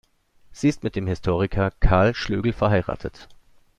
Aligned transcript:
Sie 0.51 0.67
ist 0.67 0.81
mit 0.83 0.95
dem 0.95 1.05
Historiker 1.05 1.69
Karl 1.79 2.15
Schlögel 2.15 2.53
verheiratet. 2.53 3.29